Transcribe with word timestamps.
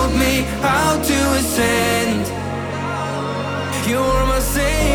Showed 0.00 0.14
me 0.18 0.42
how 0.62 1.02
to 1.02 1.18
ascend. 1.38 2.26
You're 3.88 4.26
my 4.26 4.40
savior. 4.40 4.89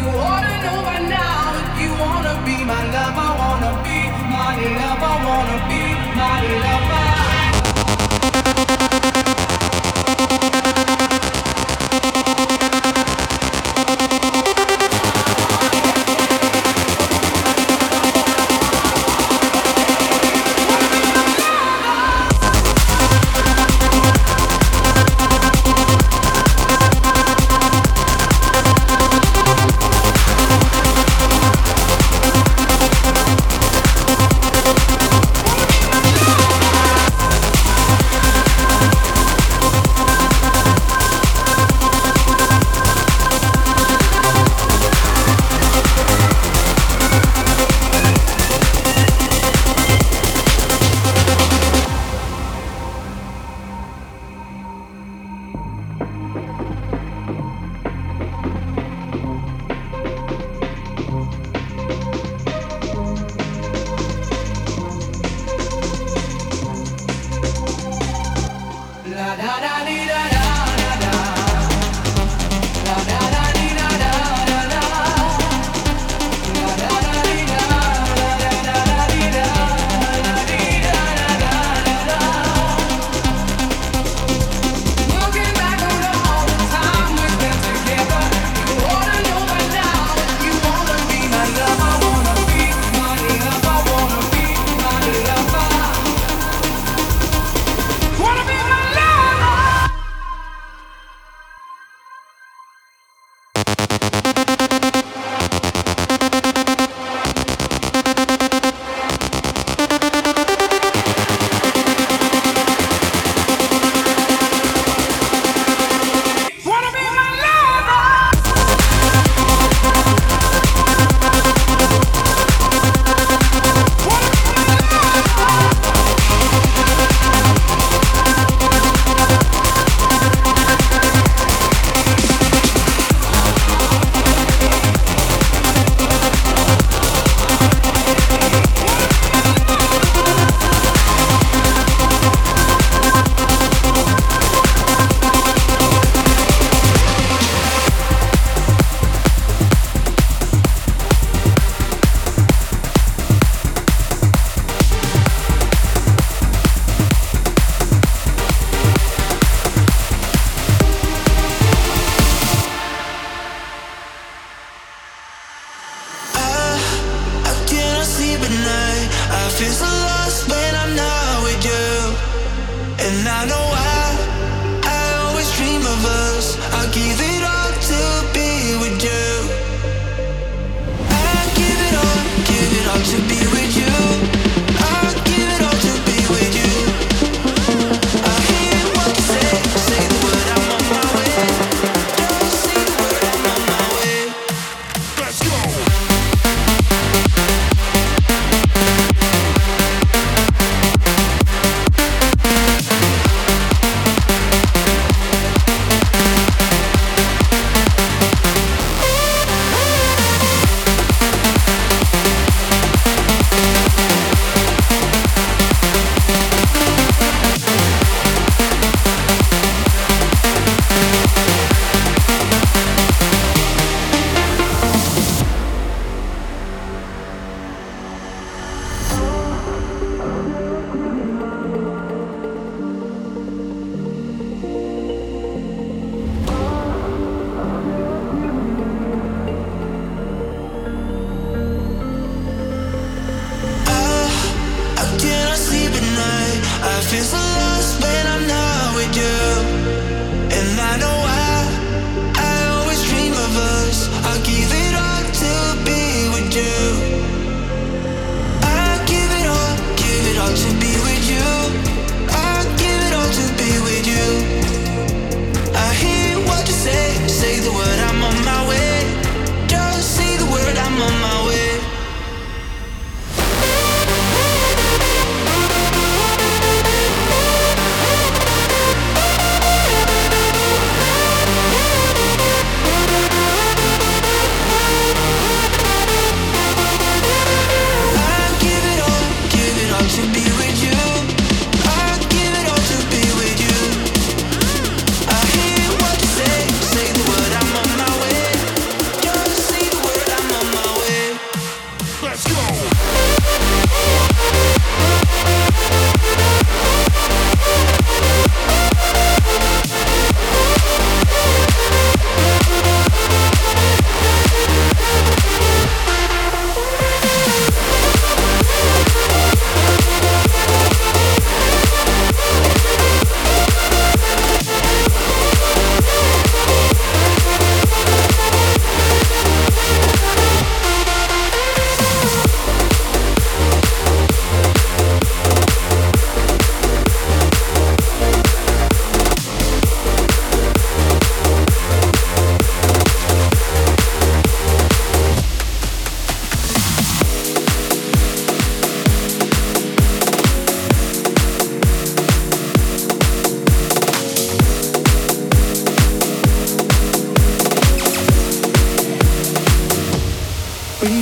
You 0.00 0.06
wanna 0.06 0.54
know 0.64 0.80
right 0.88 1.06
now 1.10 1.52
you 1.78 1.90
wanna 2.00 2.34
be 2.46 2.56
my 2.64 2.82
lover, 2.94 3.30
wanna 3.40 3.72
be 3.84 3.98
my 4.32 4.56
lover, 4.80 5.14
wanna 5.28 5.58
be 5.68 5.82
my 6.16 6.40
lover. 6.64 8.19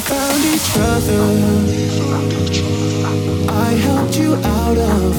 Found 0.00 0.44
each 0.44 0.76
other. 0.76 1.22
I 3.48 3.70
helped 3.74 4.18
you 4.18 4.34
out 4.34 4.76
of 4.76 5.17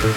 Hands 0.00 0.08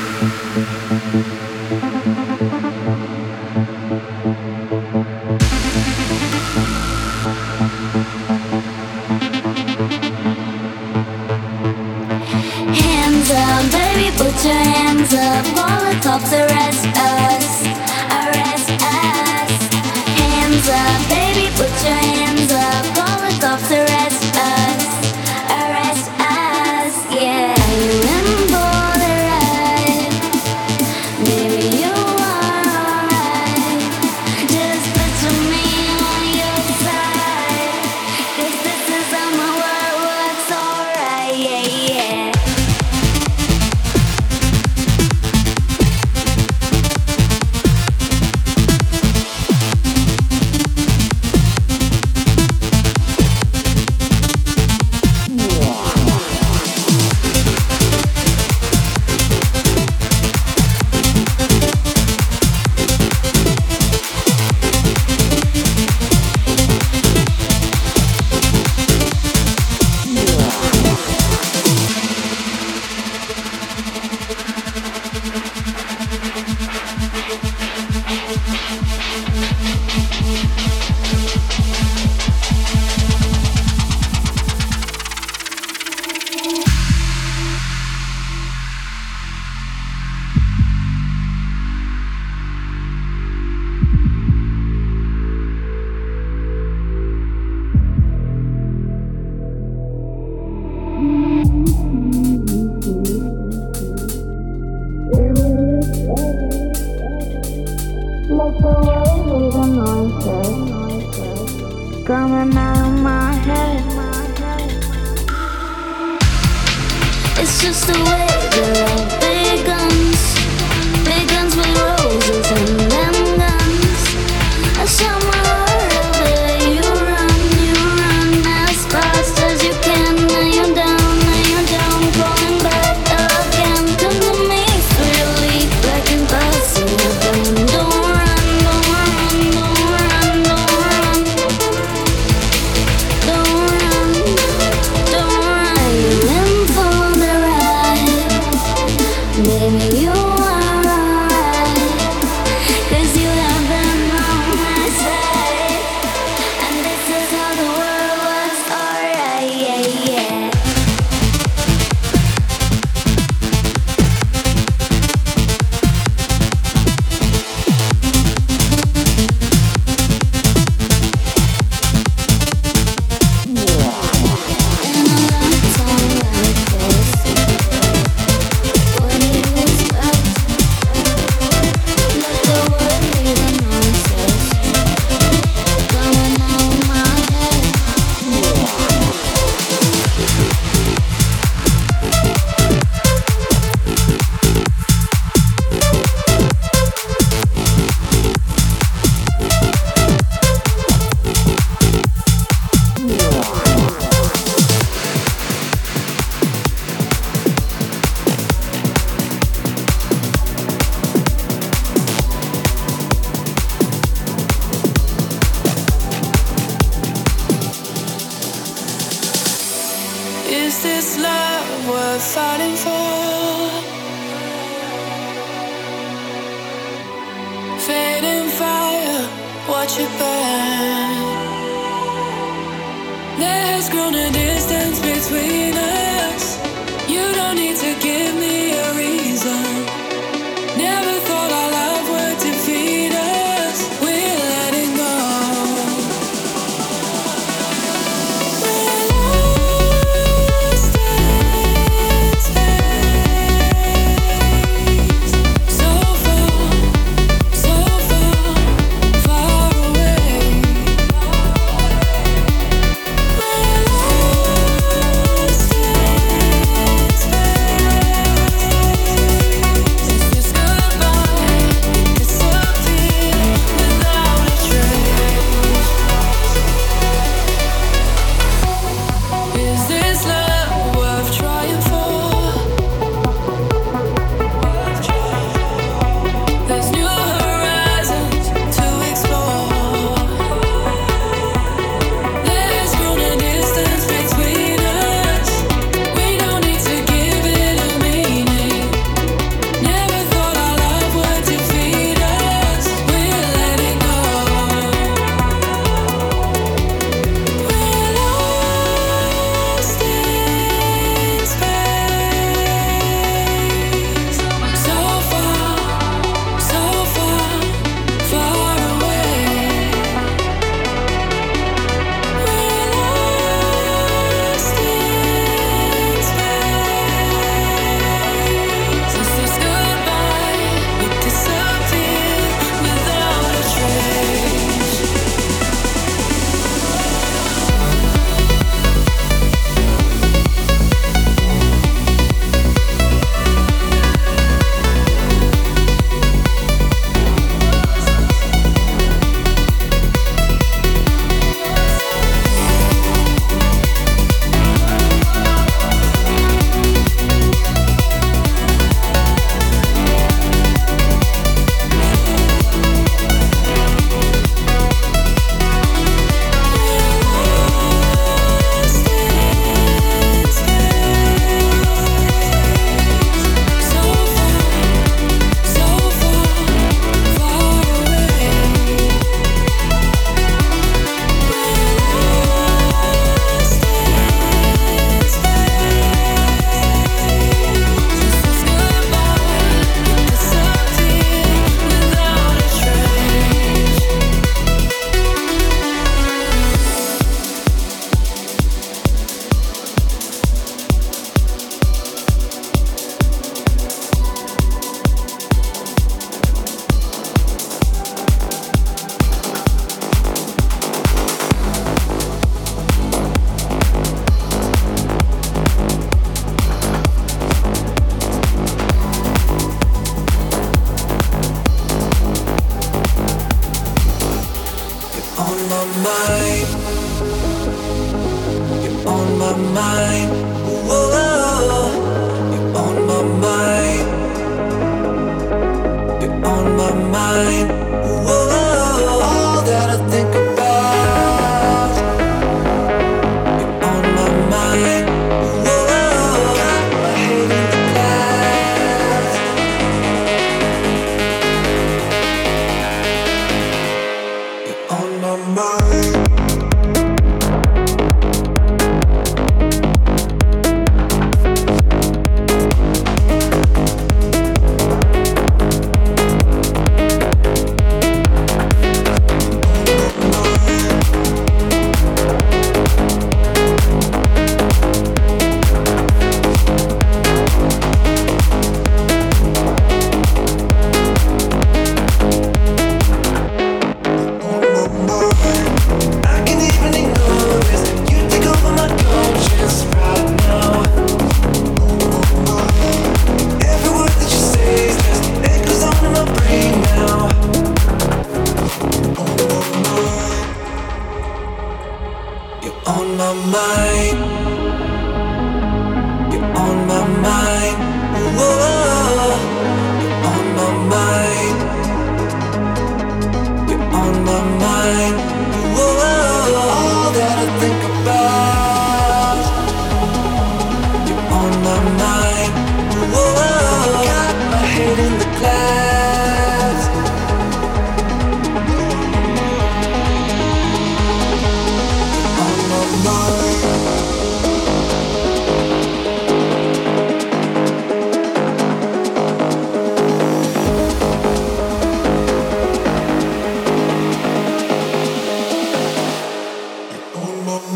up, 13.31 13.71
baby, 13.71 14.07
put 14.15 14.45
your 14.45 14.53
hands 14.53 15.13
up. 15.13 15.45
All 15.57 15.81
the 15.83 15.99
cops 16.01 16.31
around. 16.31 16.62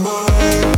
my 0.07 0.76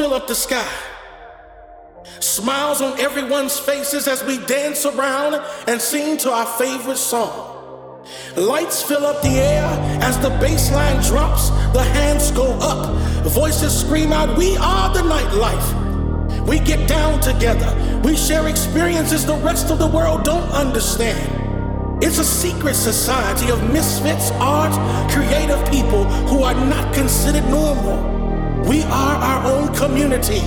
fill 0.00 0.14
up 0.14 0.26
the 0.26 0.34
sky. 0.34 0.72
Smiles 2.20 2.80
on 2.80 2.98
everyone's 2.98 3.58
faces 3.58 4.08
as 4.08 4.24
we 4.24 4.38
dance 4.46 4.86
around 4.86 5.34
and 5.68 5.78
sing 5.78 6.16
to 6.16 6.32
our 6.32 6.46
favorite 6.46 6.96
song. 6.96 8.02
Lights 8.34 8.82
fill 8.82 9.04
up 9.04 9.20
the 9.20 9.36
air 9.38 9.66
as 10.00 10.18
the 10.20 10.30
bass 10.40 10.72
line 10.72 11.02
drops, 11.02 11.50
the 11.74 11.82
hands 11.82 12.30
go 12.30 12.46
up, 12.62 12.96
voices 13.26 13.78
scream 13.78 14.10
out, 14.10 14.38
We 14.38 14.56
are 14.56 14.88
the 14.94 15.00
nightlife. 15.00 16.46
We 16.46 16.60
get 16.60 16.88
down 16.88 17.20
together, 17.20 17.70
we 18.02 18.16
share 18.16 18.48
experiences 18.48 19.26
the 19.26 19.36
rest 19.36 19.70
of 19.70 19.78
the 19.78 19.86
world 19.86 20.24
don't 20.24 20.50
understand. 20.50 22.02
It's 22.02 22.18
a 22.18 22.24
secret 22.24 22.74
society 22.74 23.50
of 23.50 23.70
misfits, 23.70 24.30
art, 24.40 24.72
creative 25.10 25.62
people 25.70 26.04
who 26.30 26.42
are 26.42 26.54
not 26.54 26.94
considered 26.94 27.44
normal. 27.50 28.19
We 28.70 28.84
are 28.84 29.16
our 29.16 29.52
own 29.52 29.74
community. 29.74 30.42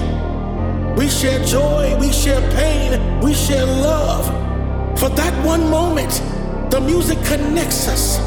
We 0.95 1.09
share 1.09 1.43
joy, 1.43 1.97
we 1.99 2.09
share 2.09 2.39
pain, 2.51 3.19
we 3.19 3.33
share 3.33 3.65
love. 3.65 4.25
For 4.97 5.09
that 5.09 5.45
one 5.45 5.69
moment, 5.69 6.23
the 6.71 6.79
music 6.79 7.21
connects 7.25 7.89
us. 7.89 8.19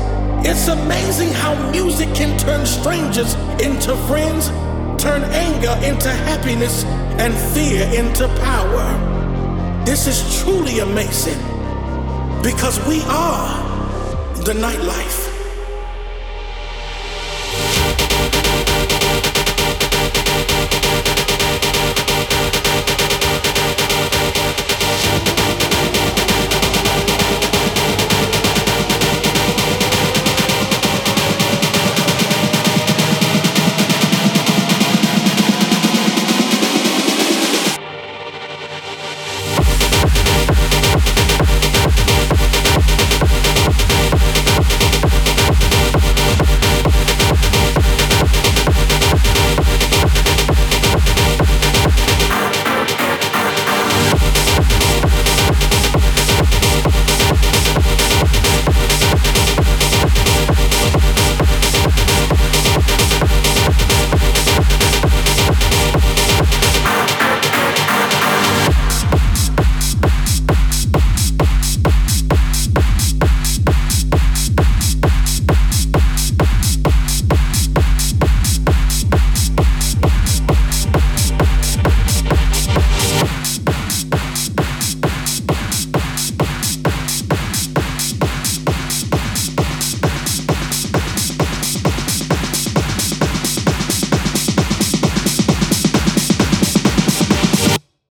It's 0.46 0.68
amazing 0.68 1.30
how 1.30 1.54
music 1.70 2.14
can 2.14 2.38
turn 2.38 2.66
strangers 2.66 3.32
into 3.58 3.96
friends, 4.06 4.48
turn 5.02 5.22
anger 5.32 5.74
into 5.82 6.10
happiness, 6.10 6.84
and 7.16 7.32
fear 7.54 7.86
into 7.98 8.28
power. 8.44 9.82
This 9.86 10.06
is 10.06 10.42
truly 10.42 10.80
amazing 10.80 11.38
because 12.42 12.78
we 12.86 13.00
are 13.06 13.48
the 14.44 14.52
nightlife. 14.52 15.25